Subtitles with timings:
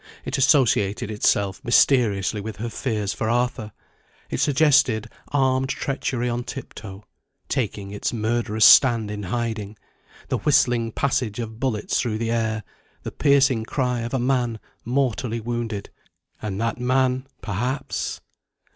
[0.25, 3.71] It associated itself mysteriously with her fears for Arthur;
[4.31, 7.05] it suggested armed treachery on tiptoe,
[7.49, 9.77] taking its murderous stand in hiding;
[10.29, 12.63] the whistling passage of bullets through the air;
[13.03, 15.91] the piercing cry of a man mortally wounded,
[16.43, 18.21] and that man, perhaps